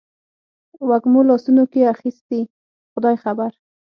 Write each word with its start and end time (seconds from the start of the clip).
وږمو 0.89 1.21
لاسونو 1.29 1.63
کې 1.71 1.91
اخیستي 1.93 2.41
خدای 2.91 3.15
خبر 3.23 3.51